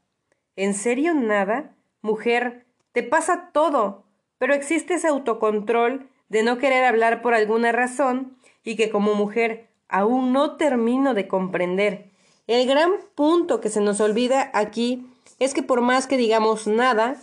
¿En 0.56 0.74
serio 0.74 1.14
nada? 1.14 1.74
Mujer, 2.02 2.66
te 2.92 3.02
pasa 3.02 3.50
todo, 3.52 4.04
pero 4.38 4.54
existe 4.54 4.94
ese 4.94 5.08
autocontrol 5.08 6.08
de 6.28 6.42
no 6.42 6.58
querer 6.58 6.84
hablar 6.84 7.22
por 7.22 7.34
alguna 7.34 7.72
razón 7.72 8.36
y 8.64 8.76
que 8.76 8.90
como 8.90 9.14
mujer 9.14 9.68
aún 9.88 10.32
no 10.32 10.56
termino 10.56 11.14
de 11.14 11.28
comprender. 11.28 12.10
El 12.46 12.66
gran 12.66 12.92
punto 13.14 13.60
que 13.60 13.68
se 13.68 13.80
nos 13.80 14.00
olvida 14.00 14.50
aquí 14.54 15.06
es 15.38 15.54
que 15.54 15.62
por 15.62 15.80
más 15.80 16.06
que 16.06 16.16
digamos 16.16 16.66
nada, 16.66 17.16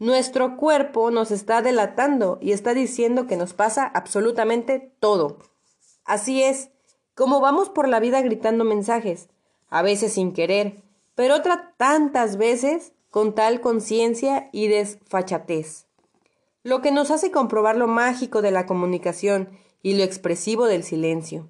nuestro 0.00 0.56
cuerpo 0.56 1.10
nos 1.10 1.30
está 1.30 1.60
delatando 1.60 2.38
y 2.40 2.52
está 2.52 2.72
diciendo 2.74 3.26
que 3.26 3.36
nos 3.36 3.52
pasa 3.52 3.84
absolutamente 3.84 4.92
todo. 4.98 5.38
Así 6.04 6.42
es, 6.42 6.70
como 7.14 7.40
vamos 7.40 7.68
por 7.68 7.86
la 7.86 8.00
vida 8.00 8.22
gritando 8.22 8.64
mensajes, 8.64 9.28
a 9.68 9.82
veces 9.82 10.14
sin 10.14 10.32
querer, 10.32 10.82
pero 11.14 11.36
otras 11.36 11.58
tantas 11.76 12.38
veces 12.38 12.94
con 13.10 13.34
tal 13.34 13.60
conciencia 13.60 14.48
y 14.52 14.68
desfachatez. 14.68 15.86
Lo 16.62 16.80
que 16.80 16.92
nos 16.92 17.10
hace 17.10 17.30
comprobar 17.30 17.76
lo 17.76 17.86
mágico 17.86 18.40
de 18.40 18.52
la 18.52 18.64
comunicación 18.64 19.50
y 19.82 19.96
lo 19.98 20.02
expresivo 20.02 20.64
del 20.64 20.82
silencio. 20.82 21.46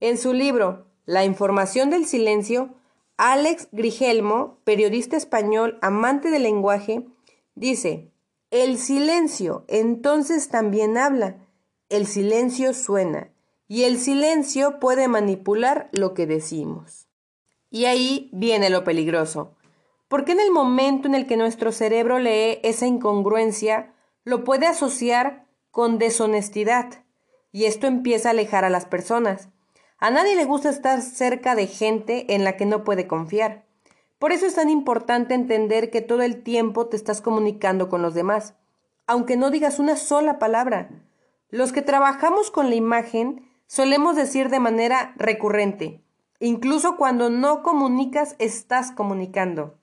En 0.00 0.18
su 0.18 0.32
libro 0.32 0.86
La 1.04 1.24
información 1.24 1.90
del 1.90 2.04
silencio, 2.04 2.74
Alex 3.16 3.68
Grigelmo, 3.70 4.58
periodista 4.64 5.16
español 5.16 5.78
amante 5.82 6.30
del 6.30 6.42
lenguaje, 6.42 7.06
dice, 7.56 8.12
el 8.52 8.78
silencio 8.78 9.64
entonces 9.66 10.48
también 10.48 10.96
habla, 10.96 11.38
el 11.88 12.06
silencio 12.06 12.72
suena, 12.72 13.32
y 13.66 13.82
el 13.82 13.98
silencio 13.98 14.78
puede 14.78 15.08
manipular 15.08 15.88
lo 15.90 16.14
que 16.14 16.26
decimos. 16.26 17.08
Y 17.68 17.86
ahí 17.86 18.30
viene 18.32 18.70
lo 18.70 18.84
peligroso, 18.84 19.56
porque 20.06 20.32
en 20.32 20.40
el 20.40 20.52
momento 20.52 21.08
en 21.08 21.16
el 21.16 21.26
que 21.26 21.36
nuestro 21.36 21.72
cerebro 21.72 22.20
lee 22.20 22.60
esa 22.62 22.86
incongruencia, 22.86 23.92
lo 24.22 24.44
puede 24.44 24.66
asociar 24.66 25.46
con 25.72 25.98
deshonestidad, 25.98 27.04
y 27.50 27.64
esto 27.64 27.86
empieza 27.86 28.28
a 28.28 28.32
alejar 28.32 28.64
a 28.64 28.70
las 28.70 28.86
personas. 28.86 29.48
A 29.98 30.10
nadie 30.10 30.36
le 30.36 30.44
gusta 30.44 30.70
estar 30.70 31.02
cerca 31.02 31.54
de 31.54 31.66
gente 31.66 32.34
en 32.34 32.44
la 32.44 32.56
que 32.56 32.66
no 32.66 32.84
puede 32.84 33.06
confiar. 33.06 33.65
Por 34.18 34.32
eso 34.32 34.46
es 34.46 34.54
tan 34.54 34.70
importante 34.70 35.34
entender 35.34 35.90
que 35.90 36.00
todo 36.00 36.22
el 36.22 36.42
tiempo 36.42 36.86
te 36.86 36.96
estás 36.96 37.20
comunicando 37.20 37.88
con 37.88 38.00
los 38.00 38.14
demás, 38.14 38.54
aunque 39.06 39.36
no 39.36 39.50
digas 39.50 39.78
una 39.78 39.96
sola 39.96 40.38
palabra. 40.38 40.88
Los 41.50 41.72
que 41.72 41.82
trabajamos 41.82 42.50
con 42.50 42.70
la 42.70 42.76
imagen 42.76 43.48
solemos 43.66 44.16
decir 44.16 44.48
de 44.48 44.60
manera 44.60 45.14
recurrente, 45.16 46.02
incluso 46.40 46.96
cuando 46.96 47.30
no 47.30 47.62
comunicas, 47.62 48.36
estás 48.38 48.90
comunicando. 48.90 49.78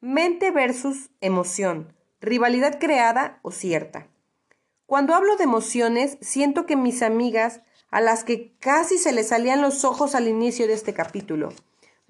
Mente 0.00 0.50
versus 0.50 1.10
emoción, 1.20 1.94
rivalidad 2.20 2.80
creada 2.80 3.38
o 3.42 3.52
cierta. 3.52 4.08
Cuando 4.86 5.14
hablo 5.14 5.36
de 5.36 5.44
emociones, 5.44 6.18
siento 6.20 6.66
que 6.66 6.76
mis 6.76 7.02
amigas, 7.02 7.62
a 7.90 8.00
las 8.00 8.24
que 8.24 8.56
casi 8.58 8.98
se 8.98 9.12
les 9.12 9.28
salían 9.28 9.62
los 9.62 9.84
ojos 9.84 10.14
al 10.14 10.26
inicio 10.26 10.66
de 10.66 10.72
este 10.72 10.92
capítulo, 10.92 11.50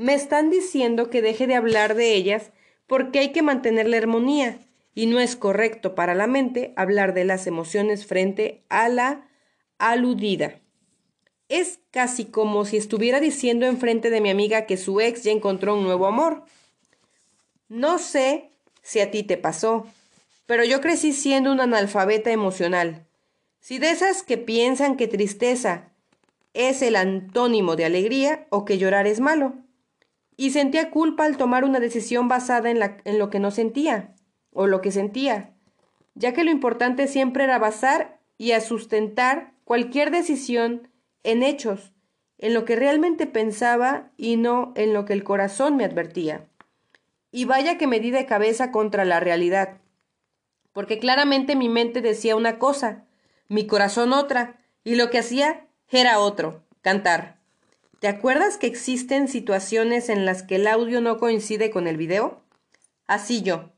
me 0.03 0.15
están 0.15 0.51
diciendo 0.51 1.11
que 1.11 1.23
deje 1.23 1.47
de 1.47 1.55
hablar 1.55 1.95
de 1.95 2.15
ellas 2.15 2.51
porque 2.89 3.21
hay 3.21 3.31
que 3.31 3.41
mantener 3.41 3.89
la 3.89 3.99
armonía 3.99 4.59
y 4.97 5.07
no 5.07 5.21
es 5.21 5.37
correcto 5.37 5.95
para 5.95 6.15
la 6.15 6.27
mente 6.27 6.73
hablar 6.75 7.15
de 7.15 7.25
las 7.25 7.47
emociones 7.47 8.05
frente 8.05 8.65
a 8.69 8.89
la 8.89 9.29
aludida. 9.79 10.61
Es 11.49 11.79
casi 11.93 12.25
como 12.25 12.65
si 12.65 12.79
estuviera 12.79 13.21
diciendo 13.21 13.65
enfrente 13.65 14.11
de 14.11 14.21
mi 14.21 14.31
amiga 14.31 14.67
que 14.67 14.77
su 14.77 15.01
ex 15.01 15.23
ya 15.23 15.31
encontró 15.31 15.77
un 15.77 15.85
nuevo 15.85 16.09
amor. 16.09 16.47
No 17.69 18.01
sé 18.01 18.51
si 18.83 18.99
a 18.99 19.13
ti 19.13 19.23
te 19.23 19.37
pasó, 19.37 19.87
pero 20.47 20.65
yo 20.65 20.81
crecí 20.81 21.13
siendo 21.13 21.53
un 21.53 21.61
analfabeta 21.61 22.33
emocional. 22.33 23.07
Si 23.61 23.79
de 23.79 23.91
esas 23.91 24.25
que 24.25 24.37
piensan 24.37 24.97
que 24.97 25.07
tristeza 25.07 25.93
es 26.55 26.83
el 26.83 26.97
antónimo 26.97 27.77
de 27.77 27.85
alegría 27.85 28.49
o 28.51 28.65
que 28.65 28.79
llorar 28.79 29.07
es 29.07 29.21
malo. 29.21 29.62
Y 30.43 30.51
sentía 30.51 30.91
culpa 30.91 31.25
al 31.25 31.37
tomar 31.37 31.63
una 31.63 31.79
decisión 31.79 32.27
basada 32.27 32.69
en, 32.69 33.19
lo 33.19 33.31
que 33.31 33.39
no 33.39 33.53
sentía 33.53 34.17
o 34.51 34.67
lo 34.67 34.81
que 34.81 34.91
sentía, 34.91 35.55
ya 36.15 36.33
que 36.33 36.43
lo 36.43 36.51
importante 36.51 37.07
siempre 37.07 37.45
era 37.45 37.61
basar 37.61 38.19
y 38.39 38.51
a 38.51 38.61
sustentar 38.61 39.53
cualquier 39.63 40.11
decisión 40.11 40.89
en 41.23 41.45
hechos, 41.45 41.93
en 42.39 42.55
lo 42.55 42.65
que 42.65 42.75
realmente 42.75 43.29
pensaba 43.29 44.11
y 44.17 44.37
no 44.37 44.73
en 44.75 44.93
lo 44.93 45.05
que 45.05 45.13
el 45.13 45.23
corazón 45.23 45.77
me 45.77 45.85
advertía. 45.85 46.49
Y 47.31 47.45
vaya 47.45 47.79
que 47.79 47.87
me 47.87 48.01
di 48.01 48.11
de 48.11 48.27
cabeza 48.27 48.73
contra 48.73 49.05
la 49.05 49.21
realidad 49.21 49.79
porque 50.73 50.99
claramente 50.99 51.55
mi 51.55 51.69
mente 51.69 52.01
decía 52.01 52.35
una 52.35 52.59
cosa, 52.59 53.05
mi 53.49 53.67
corazón 53.67 54.13
otra, 54.13 54.59
y 54.85 54.95
lo 54.95 55.11
que 55.11 55.19
hacía 55.19 55.67
era 55.89 56.19
otro, 56.19 56.65
cantar. 56.81 57.42
¿Te 58.03 58.09
acuerdas 58.09 58.59
que 58.59 58.67
existen 58.67 59.29
situaciones 59.29 60.09
en 60.09 60.25
las 60.25 60.43
que 60.43 60.57
el 60.57 60.67
audio 60.67 61.01
no 61.01 61.19
coincide 61.19 61.71
con 61.71 61.87
el 61.87 61.97
video? 61.97 62.43
Así 63.07 63.43
yo. 63.43 63.71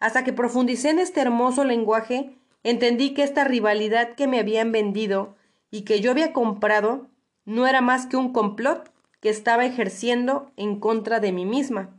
Hasta 0.00 0.24
que 0.24 0.32
profundicé 0.32 0.90
en 0.90 0.98
este 0.98 1.20
hermoso 1.20 1.62
lenguaje, 1.62 2.36
entendí 2.64 3.14
que 3.14 3.22
esta 3.22 3.44
rivalidad 3.44 4.16
que 4.16 4.26
me 4.26 4.40
habían 4.40 4.72
vendido 4.72 5.36
y 5.70 5.82
que 5.82 6.00
yo 6.00 6.10
había 6.10 6.32
comprado 6.32 7.10
no 7.44 7.68
era 7.68 7.80
más 7.80 8.06
que 8.06 8.16
un 8.16 8.32
complot 8.32 8.90
que 9.20 9.28
estaba 9.28 9.64
ejerciendo 9.64 10.50
en 10.56 10.80
contra 10.80 11.20
de 11.20 11.30
mí 11.30 11.46
misma. 11.46 11.96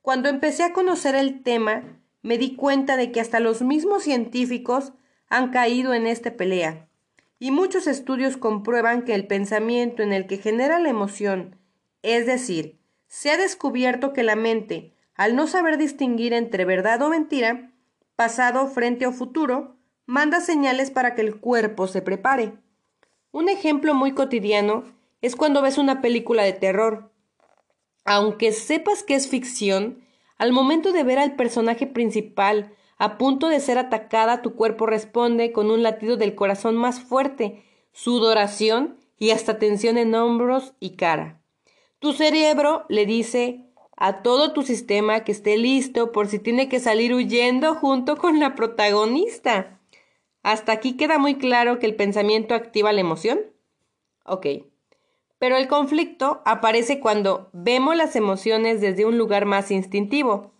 Cuando 0.00 0.28
empecé 0.28 0.62
a 0.62 0.72
conocer 0.72 1.16
el 1.16 1.42
tema, 1.42 1.98
me 2.22 2.38
di 2.38 2.54
cuenta 2.54 2.96
de 2.96 3.10
que 3.10 3.20
hasta 3.20 3.40
los 3.40 3.62
mismos 3.62 4.04
científicos 4.04 4.92
han 5.26 5.50
caído 5.50 5.92
en 5.92 6.06
esta 6.06 6.36
pelea. 6.36 6.88
Y 7.38 7.50
muchos 7.50 7.86
estudios 7.86 8.36
comprueban 8.36 9.04
que 9.04 9.14
el 9.14 9.26
pensamiento 9.26 10.02
en 10.02 10.12
el 10.12 10.26
que 10.26 10.38
genera 10.38 10.78
la 10.78 10.88
emoción, 10.88 11.56
es 12.02 12.26
decir, 12.26 12.78
se 13.06 13.30
ha 13.30 13.36
descubierto 13.36 14.12
que 14.12 14.22
la 14.22 14.36
mente, 14.36 14.92
al 15.14 15.36
no 15.36 15.46
saber 15.46 15.78
distinguir 15.78 16.32
entre 16.32 16.64
verdad 16.64 17.02
o 17.02 17.08
mentira, 17.08 17.72
pasado, 18.16 18.66
frente 18.66 19.06
o 19.06 19.12
futuro, 19.12 19.76
manda 20.06 20.40
señales 20.40 20.90
para 20.90 21.14
que 21.14 21.22
el 21.22 21.36
cuerpo 21.40 21.86
se 21.86 22.02
prepare. 22.02 22.54
Un 23.32 23.48
ejemplo 23.48 23.94
muy 23.94 24.12
cotidiano 24.12 24.84
es 25.22 25.36
cuando 25.36 25.62
ves 25.62 25.78
una 25.78 26.00
película 26.00 26.42
de 26.42 26.52
terror. 26.52 27.10
Aunque 28.04 28.52
sepas 28.52 29.02
que 29.02 29.14
es 29.14 29.28
ficción, 29.28 30.04
al 30.36 30.52
momento 30.52 30.92
de 30.92 31.04
ver 31.04 31.18
al 31.18 31.36
personaje 31.36 31.86
principal 31.86 32.74
a 32.98 33.18
punto 33.18 33.48
de 33.48 33.60
ser 33.60 33.78
atacada, 33.78 34.42
tu 34.42 34.54
cuerpo 34.54 34.86
responde 34.86 35.52
con 35.52 35.70
un 35.70 35.82
latido 35.82 36.16
del 36.16 36.34
corazón 36.34 36.76
más 36.76 37.00
fuerte, 37.00 37.64
sudoración 37.92 38.98
y 39.18 39.30
hasta 39.30 39.58
tensión 39.58 39.98
en 39.98 40.14
hombros 40.14 40.74
y 40.80 40.96
cara. 40.96 41.40
Tu 41.98 42.12
cerebro 42.12 42.84
le 42.88 43.06
dice 43.06 43.64
a 43.96 44.22
todo 44.22 44.52
tu 44.52 44.62
sistema 44.62 45.24
que 45.24 45.32
esté 45.32 45.56
listo 45.56 46.12
por 46.12 46.26
si 46.28 46.38
tiene 46.38 46.68
que 46.68 46.80
salir 46.80 47.14
huyendo 47.14 47.74
junto 47.74 48.16
con 48.16 48.40
la 48.40 48.54
protagonista. 48.54 49.80
¿Hasta 50.42 50.72
aquí 50.72 50.96
queda 50.96 51.18
muy 51.18 51.36
claro 51.36 51.78
que 51.78 51.86
el 51.86 51.94
pensamiento 51.94 52.54
activa 52.54 52.92
la 52.92 53.00
emoción? 53.00 53.40
Ok. 54.24 54.46
Pero 55.38 55.56
el 55.56 55.68
conflicto 55.68 56.42
aparece 56.44 57.00
cuando 57.00 57.50
vemos 57.52 57.96
las 57.96 58.16
emociones 58.16 58.80
desde 58.80 59.04
un 59.04 59.18
lugar 59.18 59.46
más 59.46 59.70
instintivo, 59.70 60.53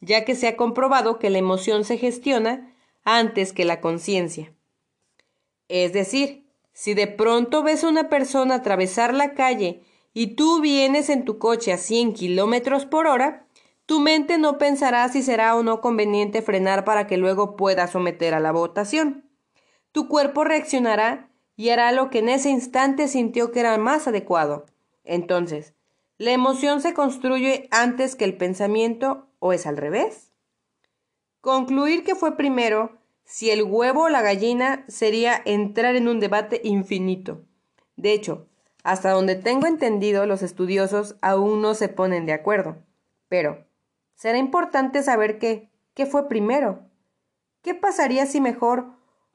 ya 0.00 0.24
que 0.24 0.34
se 0.34 0.48
ha 0.48 0.56
comprobado 0.56 1.18
que 1.18 1.30
la 1.30 1.38
emoción 1.38 1.84
se 1.84 1.98
gestiona 1.98 2.74
antes 3.04 3.52
que 3.52 3.64
la 3.64 3.80
conciencia. 3.80 4.52
Es 5.68 5.92
decir, 5.92 6.46
si 6.72 6.94
de 6.94 7.06
pronto 7.06 7.62
ves 7.62 7.84
a 7.84 7.88
una 7.88 8.08
persona 8.08 8.56
atravesar 8.56 9.14
la 9.14 9.34
calle 9.34 9.82
y 10.14 10.36
tú 10.36 10.60
vienes 10.60 11.08
en 11.10 11.24
tu 11.24 11.38
coche 11.38 11.72
a 11.72 11.78
100 11.78 12.14
kilómetros 12.14 12.86
por 12.86 13.06
hora, 13.06 13.46
tu 13.86 14.00
mente 14.00 14.38
no 14.38 14.58
pensará 14.58 15.08
si 15.08 15.22
será 15.22 15.56
o 15.56 15.62
no 15.62 15.80
conveniente 15.80 16.42
frenar 16.42 16.84
para 16.84 17.06
que 17.06 17.16
luego 17.16 17.56
pueda 17.56 17.86
someter 17.86 18.34
a 18.34 18.40
la 18.40 18.52
votación. 18.52 19.24
Tu 19.92 20.08
cuerpo 20.08 20.44
reaccionará 20.44 21.30
y 21.56 21.70
hará 21.70 21.90
lo 21.92 22.10
que 22.10 22.18
en 22.18 22.28
ese 22.28 22.50
instante 22.50 23.08
sintió 23.08 23.50
que 23.50 23.60
era 23.60 23.78
más 23.78 24.06
adecuado. 24.06 24.66
Entonces, 25.04 25.74
¿la 26.18 26.32
emoción 26.32 26.80
se 26.82 26.94
construye 26.94 27.66
antes 27.70 28.14
que 28.14 28.24
el 28.24 28.36
pensamiento 28.36 29.27
o 29.38 29.52
es 29.52 29.66
al 29.66 29.76
revés? 29.76 30.32
Concluir 31.40 32.04
que 32.04 32.14
fue 32.14 32.36
primero, 32.36 32.98
si 33.24 33.50
el 33.50 33.62
huevo 33.62 34.04
o 34.04 34.08
la 34.08 34.22
gallina, 34.22 34.84
sería 34.88 35.40
entrar 35.44 35.96
en 35.96 36.08
un 36.08 36.18
debate 36.18 36.60
infinito. 36.64 37.44
De 37.96 38.12
hecho, 38.12 38.48
hasta 38.82 39.10
donde 39.10 39.34
tengo 39.34 39.66
entendido, 39.66 40.26
los 40.26 40.42
estudiosos 40.42 41.16
aún 41.20 41.60
no 41.60 41.74
se 41.74 41.88
ponen 41.88 42.26
de 42.26 42.32
acuerdo. 42.32 42.78
Pero, 43.28 43.66
será 44.14 44.38
importante 44.38 45.02
saber 45.02 45.38
qué, 45.38 45.70
qué 45.94 46.06
fue 46.06 46.28
primero. 46.28 46.88
¿Qué 47.62 47.74
pasaría 47.74 48.26
si 48.26 48.40
mejor 48.40 48.86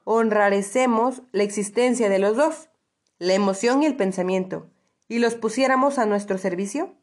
honrarecemos 0.04 1.22
la 1.32 1.44
existencia 1.44 2.08
de 2.08 2.18
los 2.18 2.36
dos, 2.36 2.68
la 3.18 3.34
emoción 3.34 3.82
y 3.82 3.86
el 3.86 3.96
pensamiento, 3.96 4.70
y 5.08 5.18
los 5.18 5.34
pusiéramos 5.34 5.98
a 5.98 6.06
nuestro 6.06 6.36
servicio? 6.36 6.96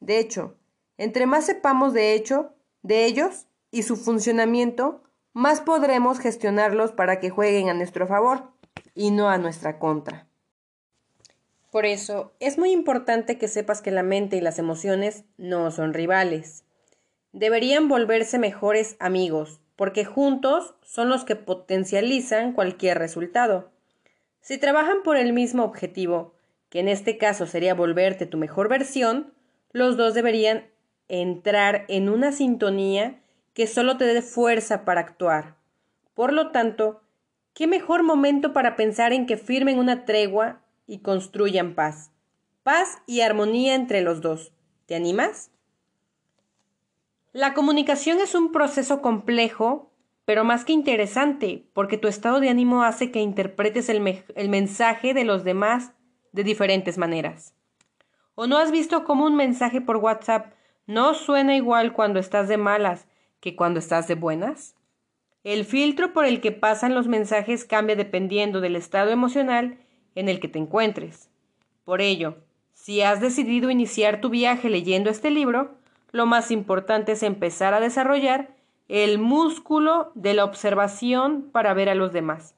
De 0.00 0.18
hecho, 0.18 0.56
entre 1.00 1.26
más 1.26 1.46
sepamos 1.46 1.92
de 1.92 2.14
hecho 2.14 2.52
de 2.82 3.06
ellos 3.06 3.46
y 3.70 3.82
su 3.82 3.96
funcionamiento, 3.96 5.02
más 5.32 5.60
podremos 5.60 6.18
gestionarlos 6.18 6.92
para 6.92 7.20
que 7.20 7.30
jueguen 7.30 7.68
a 7.68 7.74
nuestro 7.74 8.06
favor 8.06 8.50
y 8.94 9.10
no 9.10 9.28
a 9.28 9.38
nuestra 9.38 9.78
contra. 9.78 10.26
Por 11.70 11.86
eso, 11.86 12.32
es 12.38 12.58
muy 12.58 12.72
importante 12.72 13.38
que 13.38 13.48
sepas 13.48 13.80
que 13.80 13.90
la 13.90 14.02
mente 14.02 14.36
y 14.36 14.40
las 14.40 14.58
emociones 14.58 15.24
no 15.36 15.70
son 15.70 15.94
rivales 15.94 16.64
deberían 17.32 17.88
volverse 17.88 18.38
mejores 18.38 18.96
amigos, 18.98 19.60
porque 19.76 20.04
juntos 20.04 20.74
son 20.82 21.08
los 21.08 21.24
que 21.24 21.36
potencializan 21.36 22.52
cualquier 22.52 22.98
resultado. 22.98 23.70
Si 24.40 24.58
trabajan 24.58 25.02
por 25.02 25.16
el 25.16 25.32
mismo 25.32 25.64
objetivo, 25.64 26.34
que 26.68 26.80
en 26.80 26.88
este 26.88 27.18
caso 27.18 27.46
sería 27.46 27.74
volverte 27.74 28.26
tu 28.26 28.36
mejor 28.36 28.68
versión, 28.68 29.32
los 29.72 29.96
dos 29.96 30.14
deberían 30.14 30.69
entrar 31.10 31.84
en 31.88 32.08
una 32.08 32.32
sintonía 32.32 33.20
que 33.52 33.66
solo 33.66 33.96
te 33.96 34.04
dé 34.04 34.22
fuerza 34.22 34.84
para 34.84 35.00
actuar. 35.00 35.56
Por 36.14 36.32
lo 36.32 36.50
tanto, 36.50 37.02
¿qué 37.52 37.66
mejor 37.66 38.02
momento 38.02 38.52
para 38.52 38.76
pensar 38.76 39.12
en 39.12 39.26
que 39.26 39.36
firmen 39.36 39.78
una 39.78 40.04
tregua 40.04 40.62
y 40.86 40.98
construyan 40.98 41.74
paz? 41.74 42.12
Paz 42.62 43.02
y 43.06 43.22
armonía 43.22 43.74
entre 43.74 44.02
los 44.02 44.20
dos. 44.20 44.52
¿Te 44.86 44.94
animas? 44.94 45.50
La 47.32 47.54
comunicación 47.54 48.18
es 48.18 48.34
un 48.34 48.50
proceso 48.50 49.02
complejo, 49.02 49.92
pero 50.24 50.44
más 50.44 50.64
que 50.64 50.72
interesante, 50.72 51.68
porque 51.74 51.96
tu 51.96 52.08
estado 52.08 52.40
de 52.40 52.48
ánimo 52.48 52.82
hace 52.82 53.10
que 53.10 53.20
interpretes 53.20 53.88
el, 53.88 54.00
mensaje 54.48 55.14
de 55.14 55.24
los 55.24 55.44
demás 55.44 55.92
de 56.32 56.44
diferentes 56.44 56.98
maneras. 56.98 57.54
¿O 58.34 58.46
no 58.46 58.58
has 58.58 58.70
visto 58.70 59.04
cómo 59.04 59.26
un 59.26 59.36
mensaje 59.36 59.80
por 59.80 59.96
WhatsApp 59.96 60.52
no 60.90 61.14
suena 61.14 61.54
igual 61.54 61.92
cuando 61.92 62.18
estás 62.18 62.48
de 62.48 62.56
malas 62.56 63.06
que 63.38 63.54
cuando 63.54 63.78
estás 63.78 64.08
de 64.08 64.16
buenas? 64.16 64.74
El 65.44 65.64
filtro 65.64 66.12
por 66.12 66.24
el 66.24 66.40
que 66.40 66.50
pasan 66.50 66.96
los 66.96 67.06
mensajes 67.06 67.64
cambia 67.64 67.94
dependiendo 67.94 68.60
del 68.60 68.74
estado 68.74 69.12
emocional 69.12 69.78
en 70.16 70.28
el 70.28 70.40
que 70.40 70.48
te 70.48 70.58
encuentres. 70.58 71.30
Por 71.84 72.00
ello, 72.00 72.38
si 72.74 73.02
has 73.02 73.20
decidido 73.20 73.70
iniciar 73.70 74.20
tu 74.20 74.30
viaje 74.30 74.68
leyendo 74.68 75.10
este 75.10 75.30
libro, 75.30 75.76
lo 76.10 76.26
más 76.26 76.50
importante 76.50 77.12
es 77.12 77.22
empezar 77.22 77.72
a 77.72 77.78
desarrollar 77.78 78.50
el 78.88 79.20
músculo 79.20 80.10
de 80.16 80.34
la 80.34 80.44
observación 80.44 81.50
para 81.52 81.72
ver 81.72 81.88
a 81.88 81.94
los 81.94 82.12
demás, 82.12 82.56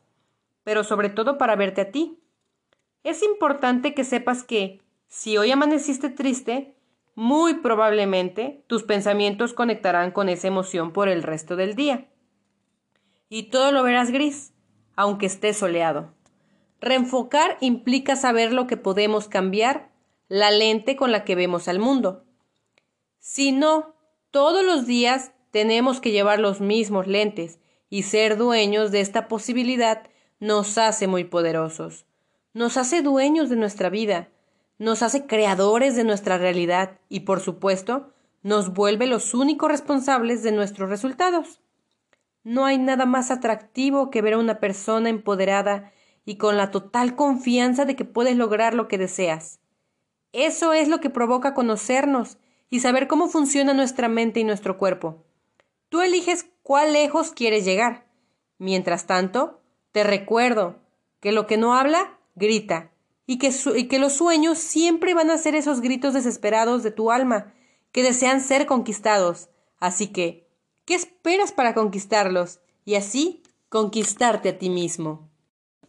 pero 0.65 0.85
sobre 0.85 1.11
todo 1.11 1.37
para 1.37 1.55
verte 1.55 1.83
a 1.83 1.91
ti. 1.91 2.19
Es 3.05 3.23
importante 3.23 3.93
que 3.93 4.05
sepas 4.05 4.43
que 4.43 4.81
si 5.07 5.37
hoy 5.37 5.51
amaneciste 5.51 6.09
triste, 6.09 6.75
muy 7.15 7.55
probablemente 7.55 8.65
tus 8.67 8.83
pensamientos 8.83 9.53
conectarán 9.53 10.13
con 10.13 10.29
esa 10.29 10.49
emoción 10.49 10.93
por 10.93 11.09
el 11.09 11.23
resto 11.23 11.57
del 11.57 11.75
día. 11.75 12.09
Y 13.29 13.45
todo 13.45 13.73
lo 13.73 13.83
verás 13.83 14.11
gris, 14.11 14.53
aunque 14.97 15.27
esté 15.27 15.55
soleado. 15.55 16.13
Reenfocar 16.81 17.59
implica 17.61 18.17
saber 18.17 18.53
lo 18.53 18.67
que 18.67 18.77
podemos 18.77 19.29
cambiar, 19.29 19.91
la 20.29 20.51
lente 20.51 20.97
con 20.97 21.13
la 21.13 21.25
que 21.25 21.35
vemos 21.35 21.69
al 21.69 21.79
mundo. 21.79 22.25
Si 23.19 23.53
no, 23.53 23.95
todos 24.31 24.65
los 24.65 24.87
días 24.87 25.33
tenemos 25.51 26.01
que 26.01 26.11
llevar 26.11 26.41
los 26.41 26.61
mismos 26.61 27.07
lentes 27.07 27.61
y 27.89 28.03
ser 28.03 28.37
dueños 28.37 28.91
de 28.91 29.01
esta 29.01 29.29
posibilidad 29.29 30.03
nos 30.41 30.77
hace 30.79 31.07
muy 31.07 31.25
poderosos, 31.25 32.07
nos 32.53 32.77
hace 32.77 33.03
dueños 33.03 33.49
de 33.49 33.57
nuestra 33.57 33.91
vida, 33.91 34.29
nos 34.79 35.03
hace 35.03 35.27
creadores 35.27 35.97
de 35.97 36.05
nuestra 36.05 36.39
realidad 36.39 36.99
y, 37.09 37.21
por 37.21 37.41
supuesto, 37.41 38.13
nos 38.43 38.73
vuelve 38.73 39.07
los 39.07 39.35
únicos 39.35 39.71
responsables 39.71 40.43
de 40.43 40.53
nuestros 40.53 40.89
resultados. 40.89 41.61
No 42.45 42.65
hay 42.65 42.79
nada 42.79 43.07
más 43.07 43.31
atractivo 43.31 44.11
que 44.11 44.23
ver 44.23 44.35
a 44.35 44.39
una 44.39 44.59
persona 44.59 45.09
empoderada 45.09 45.93
y 46.25 46.37
con 46.37 46.57
la 46.57 46.71
total 46.71 47.15
confianza 47.15 47.85
de 47.85 47.97
que 47.97 48.05
puedes 48.05 48.37
lograr 48.37 48.75
lo 48.75 48.89
que 48.89 48.99
deseas. 48.99 49.61
Eso 50.33 50.73
es 50.73 50.89
lo 50.89 51.01
que 51.01 51.11
provoca 51.11 51.55
conocernos 51.55 52.39
y 52.71 52.81
saber 52.81 53.07
cómo 53.07 53.29
funciona 53.29 53.75
nuestra 53.75 54.09
mente 54.09 54.41
y 54.41 54.45
nuestro 54.45 54.79
cuerpo. 54.79 55.25
Tú 55.89 56.01
eliges 56.01 56.47
cuál 56.63 56.95
lejos 56.95 57.33
quieres 57.33 57.65
llegar. 57.65 58.07
Mientras 58.59 59.07
tanto, 59.07 59.61
te 59.93 60.05
recuerdo 60.05 60.77
que 61.21 61.33
lo 61.33 61.47
que 61.47 61.59
no 61.59 61.75
habla, 61.75 62.19
grita, 62.35 62.92
y 63.33 63.89
que, 63.89 63.99
los 63.99 64.13
sueños 64.15 64.59
siempre 64.59 65.15
van 65.15 65.31
a 65.31 65.39
ser 65.39 65.55
esos 65.55 65.81
gritos 65.81 66.15
desesperados 66.15 66.83
de 66.83 66.91
tu 66.91 67.11
alma, 67.11 67.53
que 67.91 68.03
desean 68.03 68.41
ser 68.41 68.67
conquistados. 68.67 69.49
Así 69.79 70.09
que, 70.09 70.49
¿qué 70.85 70.95
esperas 70.95 71.53
para 71.53 71.75
conquistarlos? 71.75 72.61
Y 72.85 72.95
así 72.95 73.43
conquistarte 73.69 74.51
a 74.51 74.59
ti 74.59 74.71
mismo. 74.71 75.29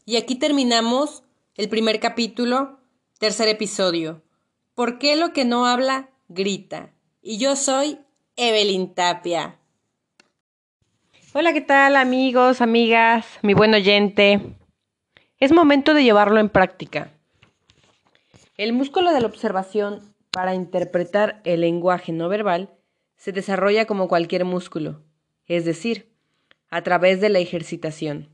Y 0.05 0.17
aquí 0.17 0.35
terminamos 0.35 1.23
el 1.55 1.69
primer 1.69 1.99
capítulo, 1.99 2.79
tercer 3.19 3.47
episodio. 3.47 4.21
¿Por 4.73 4.97
qué 4.97 5.15
lo 5.15 5.33
que 5.33 5.45
no 5.45 5.65
habla 5.65 6.09
grita. 6.33 6.89
Y 7.21 7.37
yo 7.37 7.55
soy 7.55 7.99
Evelyn 8.35 8.93
Tapia. 8.93 9.59
Hola, 11.33 11.53
¿qué 11.53 11.61
tal 11.61 11.95
amigos, 11.95 12.61
amigas, 12.61 13.25
mi 13.41 13.53
buen 13.53 13.73
oyente? 13.73 14.39
Es 15.39 15.51
momento 15.51 15.93
de 15.93 16.03
llevarlo 16.03 16.39
en 16.39 16.49
práctica. 16.49 17.11
El 18.63 18.71
músculo 18.71 19.11
de 19.11 19.19
la 19.19 19.27
observación 19.27 19.99
para 20.31 20.55
interpretar 20.55 21.41
el 21.43 21.59
lenguaje 21.59 22.13
no 22.13 22.29
verbal 22.29 22.69
se 23.17 23.33
desarrolla 23.33 23.83
como 23.83 24.07
cualquier 24.07 24.45
músculo, 24.45 25.03
es 25.47 25.65
decir, 25.65 26.13
a 26.69 26.81
través 26.81 27.19
de 27.19 27.27
la 27.27 27.39
ejercitación. 27.39 28.29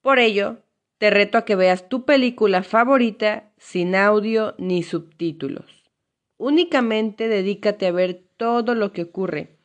Por 0.00 0.18
ello, 0.18 0.62
te 0.96 1.10
reto 1.10 1.36
a 1.36 1.44
que 1.44 1.56
veas 1.56 1.90
tu 1.90 2.06
película 2.06 2.62
favorita 2.62 3.52
sin 3.58 3.94
audio 3.94 4.54
ni 4.56 4.82
subtítulos. 4.82 5.84
Únicamente 6.38 7.28
dedícate 7.28 7.88
a 7.88 7.92
ver 7.92 8.24
todo 8.38 8.74
lo 8.74 8.92
que 8.92 9.02
ocurre, 9.02 9.58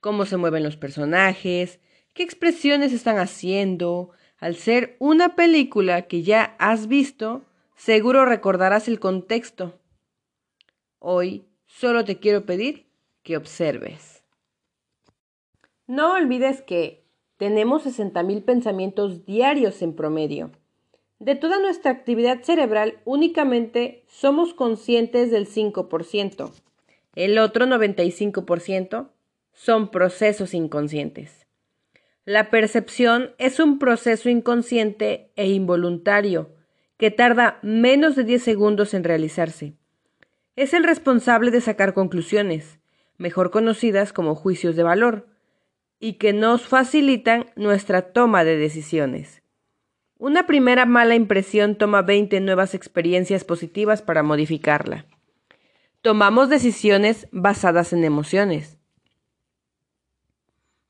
cómo 0.00 0.24
se 0.24 0.38
mueven 0.38 0.62
los 0.62 0.78
personajes, 0.78 1.80
qué 2.14 2.22
expresiones 2.22 2.94
están 2.94 3.18
haciendo. 3.18 4.12
Al 4.38 4.56
ser 4.56 4.96
una 5.00 5.36
película 5.36 6.06
que 6.08 6.22
ya 6.22 6.56
has 6.58 6.86
visto, 6.86 7.44
seguro 7.80 8.26
recordarás 8.26 8.88
el 8.88 9.00
contexto. 9.00 9.80
Hoy 10.98 11.46
solo 11.64 12.04
te 12.04 12.18
quiero 12.18 12.44
pedir 12.44 12.84
que 13.22 13.38
observes. 13.38 14.22
No 15.86 16.12
olvides 16.12 16.60
que 16.60 17.02
tenemos 17.38 17.86
60.000 17.86 18.44
pensamientos 18.44 19.24
diarios 19.24 19.80
en 19.80 19.94
promedio. 19.94 20.50
De 21.20 21.36
toda 21.36 21.58
nuestra 21.58 21.90
actividad 21.90 22.42
cerebral, 22.42 23.00
únicamente 23.06 24.04
somos 24.08 24.52
conscientes 24.52 25.30
del 25.30 25.48
5%. 25.48 26.52
El 27.14 27.38
otro 27.38 27.64
95% 27.64 29.08
son 29.54 29.90
procesos 29.90 30.52
inconscientes. 30.52 31.46
La 32.26 32.50
percepción 32.50 33.30
es 33.38 33.58
un 33.58 33.78
proceso 33.78 34.28
inconsciente 34.28 35.30
e 35.36 35.48
involuntario 35.48 36.59
que 37.00 37.10
tarda 37.10 37.58
menos 37.62 38.14
de 38.14 38.24
10 38.24 38.42
segundos 38.42 38.92
en 38.92 39.04
realizarse. 39.04 39.72
Es 40.54 40.74
el 40.74 40.84
responsable 40.84 41.50
de 41.50 41.62
sacar 41.62 41.94
conclusiones, 41.94 42.78
mejor 43.16 43.50
conocidas 43.50 44.12
como 44.12 44.34
juicios 44.34 44.76
de 44.76 44.82
valor, 44.82 45.26
y 45.98 46.18
que 46.18 46.34
nos 46.34 46.68
facilitan 46.68 47.46
nuestra 47.56 48.12
toma 48.12 48.44
de 48.44 48.58
decisiones. 48.58 49.42
Una 50.18 50.46
primera 50.46 50.84
mala 50.84 51.14
impresión 51.14 51.76
toma 51.76 52.02
20 52.02 52.38
nuevas 52.40 52.74
experiencias 52.74 53.44
positivas 53.44 54.02
para 54.02 54.22
modificarla. 54.22 55.06
Tomamos 56.02 56.50
decisiones 56.50 57.28
basadas 57.32 57.94
en 57.94 58.04
emociones. 58.04 58.76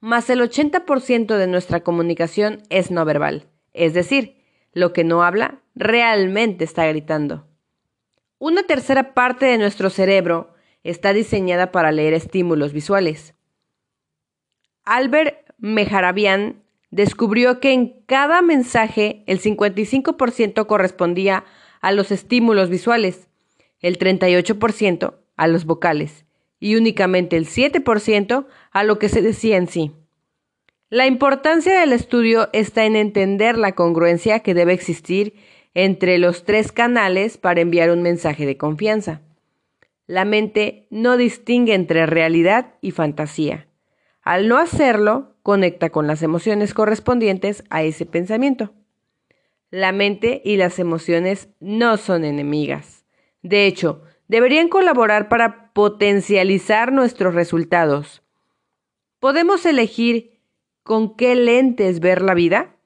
Más 0.01 0.29
el 0.29 0.41
80% 0.41 1.37
de 1.37 1.47
nuestra 1.47 1.85
comunicación 1.85 2.65
es 2.69 2.91
no 2.91 3.05
verbal, 3.05 3.47
es 3.73 3.95
decir, 3.95 4.41
lo 4.73 4.93
que 4.93 5.05
no 5.05 5.23
habla 5.23 5.61
realmente 5.81 6.65
está 6.65 6.87
gritando. 6.87 7.47
Una 8.39 8.63
tercera 8.63 9.15
parte 9.15 9.47
de 9.47 9.59
nuestro 9.59 9.91
cerebro 9.91 10.55
está 10.85 11.13
diseñada 11.13 11.73
para 11.73 11.91
leer 11.91 12.15
estímulos 12.15 12.73
visuales. 12.73 13.35
Albert 14.85 15.51
Mehrabian 15.59 16.63
descubrió 16.91 17.61
que 17.61 17.73
en 17.73 18.03
cada 18.07 18.43
mensaje 18.43 19.25
el 19.27 19.41
55% 19.41 20.67
correspondía 20.67 21.45
a 21.81 21.93
los 21.93 22.11
estímulos 22.11 22.69
visuales, 22.69 23.29
el 23.81 23.99
38% 23.99 25.15
a 25.37 25.47
los 25.47 25.65
vocales 25.65 26.27
y 26.59 26.77
únicamente 26.77 27.37
el 27.37 27.47
7% 27.47 28.47
a 28.71 28.85
lo 28.85 28.99
que 28.99 29.09
se 29.09 29.23
decía 29.23 29.57
en 29.57 29.67
sí. 29.67 29.93
La 30.91 31.07
importancia 31.07 31.79
del 31.79 31.93
estudio 31.93 32.51
está 32.53 32.85
en 32.85 32.97
entender 32.97 33.57
la 33.57 33.73
congruencia 33.73 34.41
que 34.41 34.55
debe 34.55 34.73
existir 34.73 35.35
entre 35.75 36.19
los 36.19 36.45
tres 36.45 36.73
canales 36.73 37.39
para 37.39 37.61
enviar 37.61 37.91
un 37.91 38.03
mensaje 38.03 38.47
de 38.47 38.57
confianza. 38.57 39.23
La 40.07 40.25
mente 40.25 40.89
no 40.91 41.17
distingue 41.17 41.75
entre 41.75 42.07
realidad 42.07 42.75
y 42.81 42.91
fantasía. 42.91 43.69
Al 44.23 44.49
no 44.49 44.59
hacerlo, 44.59 45.37
conecta 45.43 45.91
con 45.91 46.07
las 46.07 46.23
emociones 46.23 46.75
correspondientes 46.75 47.65
a 47.71 47.83
ese 47.83 48.07
pensamiento. 48.07 48.73
La 49.71 49.93
mente 49.93 50.43
y 50.45 50.57
las 50.57 50.79
emociones 50.79 51.49
no 51.61 51.97
son 51.97 52.25
enemigas. 52.25 53.05
De 53.43 53.67
hecho, 53.67 54.03
deberían 54.27 54.69
colaborar 54.69 55.29
para 55.29 55.73
potencializar 55.73 56.93
nuestros 56.93 57.35
resultados. 57.35 58.23
Podemos 59.21 59.65
elegir 59.65 60.41
con 60.83 61.17
qué 61.17 61.37
lentes 61.37 62.01
ver 62.01 62.21
la 62.23 62.35
vida. 62.35 62.77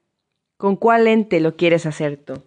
¿Con 0.57 0.75
cuál 0.75 1.05
lente 1.05 1.39
lo 1.39 1.55
quieres 1.55 1.85
hacer 1.85 2.17
tú? 2.17 2.43